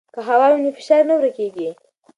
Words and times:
که 0.13 0.19
هوا 0.29 0.47
وي 0.51 0.59
نو 0.63 0.71
فشار 0.77 1.01
نه 1.09 1.15
ورکېږي. 1.17 1.69